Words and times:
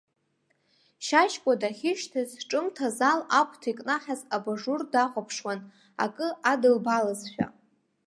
Шьашькәа 1.05 1.53
дахьышьҭаз, 1.61 2.29
ҿымҭ 2.49 2.75
азал 2.87 3.19
агәҭа 3.39 3.69
икнаҳаз 3.71 4.21
абажур 4.35 4.81
дахәаԥшуан, 4.91 5.59
акы 6.03 6.27
адылбалазшәа. 6.51 7.47